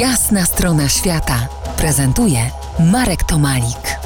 Jasna 0.00 0.44
strona 0.44 0.88
świata 0.88 1.48
prezentuje 1.78 2.38
Marek 2.92 3.24
Tomalik. 3.24 3.98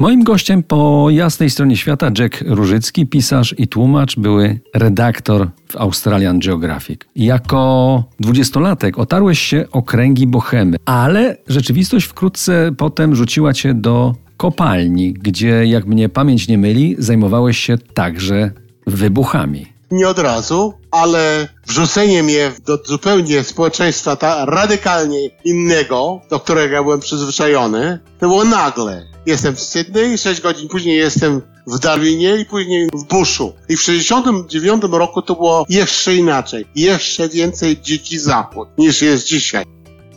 Moim 0.00 0.24
gościem 0.24 0.62
po 0.62 1.10
jasnej 1.10 1.50
stronie 1.50 1.76
świata 1.76 2.10
Jack 2.18 2.44
Różycki, 2.46 3.06
pisarz 3.06 3.54
i 3.58 3.68
tłumacz, 3.68 4.16
były 4.16 4.60
redaktor 4.74 5.48
w 5.68 5.76
Australian 5.76 6.38
Geographic. 6.38 7.00
Jako 7.16 8.04
dwudziestolatek 8.20 8.98
otarłeś 8.98 9.38
się 9.38 9.64
o 9.72 9.82
kręgi 9.82 10.26
bohemy, 10.26 10.76
ale 10.84 11.36
rzeczywistość 11.48 12.06
wkrótce 12.06 12.70
potem 12.76 13.14
rzuciła 13.14 13.52
cię 13.52 13.74
do 13.74 14.14
kopalni, 14.36 15.12
gdzie, 15.12 15.66
jak 15.66 15.86
mnie 15.86 16.08
pamięć 16.08 16.48
nie 16.48 16.58
myli, 16.58 16.96
zajmowałeś 16.98 17.58
się 17.58 17.78
także 17.78 18.50
wybuchami 18.86 19.73
nie 19.94 20.08
od 20.08 20.18
razu, 20.18 20.74
ale 20.90 21.48
wrzucenie 21.66 22.22
mnie 22.22 22.52
do 22.66 22.78
zupełnie 22.84 23.44
społeczeństwa 23.44 24.16
ta 24.16 24.44
radykalnie 24.44 25.30
innego, 25.44 26.20
do 26.30 26.40
którego 26.40 26.74
ja 26.74 26.82
byłem 26.82 27.00
przyzwyczajony, 27.00 27.98
to 28.20 28.28
było 28.28 28.44
nagle. 28.44 29.06
Jestem 29.26 29.56
w 29.56 29.60
Sydney, 29.60 30.18
6 30.18 30.40
godzin 30.40 30.68
później 30.68 30.96
jestem 30.96 31.42
w 31.66 31.78
Darwinie 31.78 32.36
i 32.36 32.44
później 32.44 32.88
w 32.94 33.04
Bushu. 33.04 33.52
I 33.68 33.76
w 33.76 33.82
69 33.82 34.82
roku 34.90 35.22
to 35.22 35.34
było 35.34 35.64
jeszcze 35.68 36.14
inaczej. 36.14 36.66
Jeszcze 36.74 37.28
więcej 37.28 37.80
dziki 37.80 38.18
zachód 38.18 38.68
niż 38.78 39.02
jest 39.02 39.26
dzisiaj. 39.26 39.64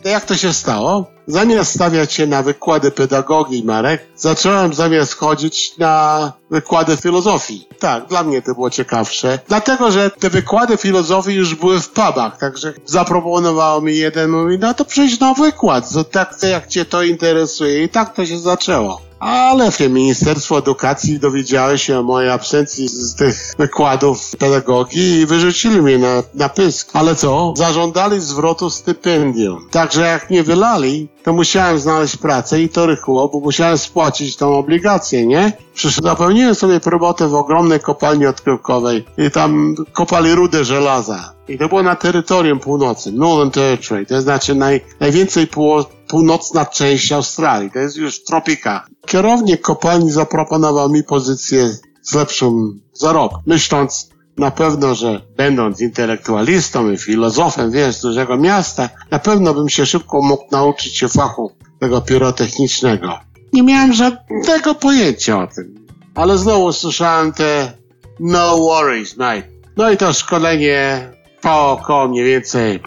Jak 0.08 0.24
to 0.24 0.36
się 0.36 0.52
stało? 0.52 1.06
Zamiast 1.26 1.74
stawiać 1.74 2.12
się 2.12 2.26
na 2.26 2.42
wykłady 2.42 2.90
pedagogii, 2.90 3.64
Marek, 3.64 4.06
zacząłem 4.16 4.74
zamiast 4.74 5.14
chodzić 5.14 5.78
na 5.78 6.32
wykłady 6.50 6.96
filozofii. 6.96 7.68
Tak, 7.78 8.06
dla 8.06 8.22
mnie 8.22 8.42
to 8.42 8.54
było 8.54 8.70
ciekawsze. 8.70 9.38
Dlatego, 9.48 9.90
że 9.90 10.10
te 10.10 10.30
wykłady 10.30 10.76
filozofii 10.76 11.34
już 11.34 11.54
były 11.54 11.80
w 11.80 11.88
pubach, 11.88 12.38
także 12.38 12.72
zaproponował 12.84 13.82
mi 13.82 13.96
jeden, 13.96 14.30
mówi, 14.30 14.58
no 14.58 14.74
to 14.74 14.84
przyjdź 14.84 15.20
na 15.20 15.34
wykład, 15.34 15.88
tak 16.10 16.36
jak 16.42 16.66
cię 16.66 16.84
to 16.84 17.02
interesuje. 17.02 17.82
I 17.82 17.88
tak 17.88 18.14
to 18.14 18.26
się 18.26 18.38
zaczęło. 18.38 19.07
Ale 19.20 19.70
w 19.70 19.80
Ministerstwo 19.80 20.58
Edukacji 20.58 21.18
dowiedziały 21.18 21.78
się 21.78 21.98
o 21.98 22.02
mojej 22.02 22.30
absencji 22.30 22.88
z 22.88 23.14
tych 23.14 23.54
wykładów 23.58 24.36
pedagogii 24.38 25.20
i 25.20 25.26
wyrzucili 25.26 25.82
mnie 25.82 25.98
na, 25.98 26.22
na 26.34 26.48
pysk. 26.48 26.90
Ale 26.92 27.14
co? 27.14 27.54
Zażądali 27.56 28.20
zwrotu 28.20 28.70
stypendium. 28.70 29.68
Także 29.70 30.00
jak 30.00 30.30
nie 30.30 30.42
wylali, 30.42 31.08
to 31.22 31.32
musiałem 31.32 31.78
znaleźć 31.78 32.16
pracę 32.16 32.62
i 32.62 32.68
to 32.68 32.86
rychło, 32.86 33.28
bo 33.28 33.40
musiałem 33.40 33.78
spłacić 33.78 34.36
tą 34.36 34.56
obligację, 34.58 35.26
nie? 35.26 35.52
Przecież 35.74 35.96
zapełniłem 36.02 36.54
sobie 36.54 36.80
robotę 36.86 37.28
w 37.28 37.34
ogromnej 37.34 37.80
kopalni 37.80 38.26
odkrywkowej 38.26 39.04
i 39.18 39.30
tam 39.30 39.74
kopali 39.92 40.34
rudę 40.34 40.64
żelaza. 40.64 41.32
I 41.48 41.58
to 41.58 41.68
było 41.68 41.82
na 41.82 41.96
terytorium 41.96 42.60
północnym, 42.60 43.16
Northern 43.16 43.50
Territory, 43.50 44.06
to 44.06 44.20
znaczy 44.20 44.54
naj, 44.54 44.80
najwięcej 45.00 45.46
pół, 45.46 45.84
północna 46.08 46.66
część 46.66 47.12
Australii, 47.12 47.70
to 47.70 47.78
jest 47.78 47.96
już 47.96 48.24
tropika. 48.24 48.86
Kierownik 49.08 49.60
kopalni 49.60 50.10
zaproponował 50.10 50.90
mi 50.90 51.02
pozycję 51.02 51.68
z 52.02 52.14
lepszym 52.14 52.80
zarobkiem, 52.92 53.40
myśląc 53.46 54.08
na 54.36 54.50
pewno, 54.50 54.94
że 54.94 55.20
będąc 55.36 55.80
intelektualistą 55.80 56.90
i 56.90 56.98
filozofem, 56.98 57.70
wiesz, 57.70 58.00
dużego 58.00 58.36
miasta, 58.36 58.88
na 59.10 59.18
pewno 59.18 59.54
bym 59.54 59.68
się 59.68 59.86
szybko 59.86 60.22
mógł 60.22 60.44
nauczyć 60.50 60.96
się 60.96 61.08
fachu 61.08 61.52
tego 61.80 62.00
pirotechnicznego. 62.00 63.18
Nie 63.52 63.62
miałem 63.62 63.92
żadnego 63.92 64.74
pojęcia 64.74 65.42
o 65.42 65.46
tym. 65.46 65.86
Ale 66.14 66.38
znowu 66.38 66.72
słyszałem 66.72 67.32
te 67.32 67.72
no 68.20 68.56
worries, 68.58 69.16
mate. 69.16 69.42
No 69.76 69.90
i 69.90 69.96
to 69.96 70.12
szkolenie 70.12 71.10
po 71.40 71.70
około 71.72 72.08
mniej 72.08 72.24
więcej 72.24 72.80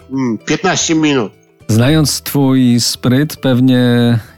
15 0.46 0.92
mm, 0.92 1.02
minut. 1.02 1.41
Znając 1.68 2.22
twój 2.22 2.80
spryt, 2.80 3.36
pewnie 3.36 3.80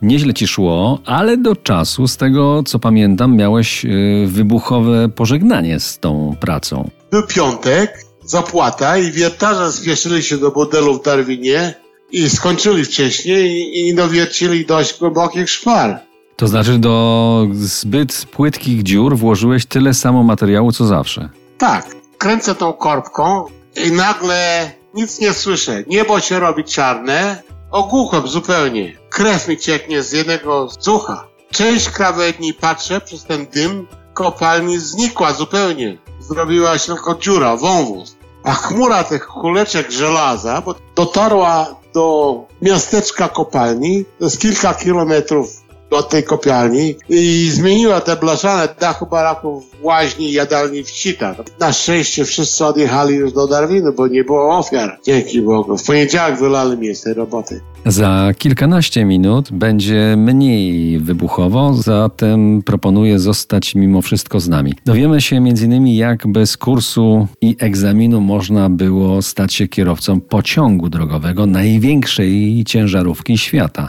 nieźle 0.03 0.35
ci 0.35 0.47
szło, 0.47 0.99
ale 1.07 1.37
do 1.37 1.57
czasu, 1.57 2.09
z 2.09 2.17
tego 2.17 2.63
co 2.63 2.79
pamiętam, 2.79 3.37
miałeś 3.37 3.85
y, 3.85 4.25
wybuchowe 4.27 5.09
pożegnanie 5.09 5.81
z 5.81 5.99
tą 5.99 6.37
pracą. 6.41 6.91
Był 7.11 7.27
piątek, 7.27 8.05
zapłata 8.25 8.99
i 8.99 9.13
wiertarze 9.13 9.73
spieszyli 9.73 10.23
się 10.23 10.39
do 10.39 10.53
modelu 10.57 10.95
w 10.95 11.05
Darwinie 11.05 11.75
i 12.13 12.31
skończyli 12.31 12.85
wcześniej 12.85 13.79
i 13.79 13.95
dowiercili 13.95 14.67
dość 14.67 14.99
głębokich 14.99 15.51
szwar. 15.51 16.01
To 16.37 16.49
znaczy 16.49 16.79
do 16.79 17.47
zbyt 17.53 18.27
płytkich 18.33 18.83
dziur 18.83 19.17
włożyłeś 19.17 19.67
tyle 19.67 19.95
samo 19.95 20.23
materiału 20.23 20.73
co 20.73 20.85
zawsze. 20.85 21.29
Tak, 21.59 21.97
kręcę 22.19 22.55
tą 22.55 22.73
korbką 22.73 23.45
i 23.87 23.93
nagle 23.93 24.71
nic 24.95 25.21
nie 25.21 25.33
słyszę. 25.33 25.83
Niebo 25.87 26.21
się 26.21 26.41
robi 26.41 26.65
czarne, 26.65 27.43
ogłuchłem 27.71 28.29
zupełnie. 28.29 28.97
Krew 29.11 29.49
mi 29.49 29.59
cieknie 29.59 30.03
z 30.03 30.13
jednego 30.13 30.69
z 30.81 30.89
ucha. 30.89 31.27
Część 31.51 31.91
krawędni 31.91 32.55
patrzę 32.55 33.01
przez 33.01 33.25
ten 33.25 33.47
dym 33.47 33.87
kopalni 34.15 34.79
znikła 34.79 35.33
zupełnie. 35.33 35.99
Zrobiła 36.21 36.79
się 36.79 36.87
tylko 36.87 37.15
dziura, 37.15 37.57
wąwóz. 37.57 38.17
A 38.45 38.55
chmura 38.55 39.05
tych 39.05 39.27
kuleczek 39.27 39.91
żelaza 39.91 40.61
bo 40.61 40.75
dotarła 40.97 41.77
do 41.95 42.37
miasteczka 42.63 43.29
kopalni, 43.29 44.05
to 44.19 44.25
jest 44.25 44.41
kilka 44.41 44.75
kilometrów 44.75 45.64
od 45.95 46.09
tej 46.09 46.23
kopialni 46.23 46.95
i 47.09 47.51
zmieniła 47.53 48.01
te 48.01 48.17
blaszane 48.17 48.69
dachy 48.81 49.07
baraków 49.11 49.65
łaźni 49.83 50.31
i 50.31 50.33
jadalni 50.33 50.85
w 50.85 50.91
Cita. 50.91 51.35
Na 51.61 51.73
szczęście 51.73 52.25
wszyscy 52.25 52.65
odjechali 52.65 53.15
już 53.15 53.33
do 53.33 53.47
Darwinu, 53.47 53.93
bo 53.93 54.07
nie 54.09 54.25
było 54.25 54.59
ofiar. 54.59 54.99
Dzięki 55.05 55.43
Bogu. 55.43 55.77
W 55.77 55.85
poniedziałek 55.85 56.39
wylali 56.39 56.77
mnie 56.77 56.95
z 56.95 57.03
tej 57.03 57.15
roboty. 57.15 57.61
Za 57.87 58.31
kilkanaście 58.39 59.05
minut 59.05 59.53
będzie 59.53 60.15
mniej 60.19 60.99
wybuchowo, 60.99 61.75
zatem 61.75 62.63
proponuję 62.63 63.19
zostać 63.19 63.75
mimo 63.75 64.03
wszystko 64.03 64.41
z 64.41 64.49
nami. 64.49 64.75
Dowiemy 64.85 65.21
się 65.21 65.37
m.in. 65.37 65.87
jak 65.87 66.27
bez 66.27 66.57
kursu 66.57 67.27
i 67.41 67.57
egzaminu 67.61 68.21
można 68.21 68.71
było 68.71 69.23
stać 69.23 69.55
się 69.55 69.69
kierowcą 69.69 70.21
pociągu 70.21 70.89
drogowego 70.89 71.47
największej 71.47 72.65
ciężarówki 72.67 73.39
świata. 73.39 73.89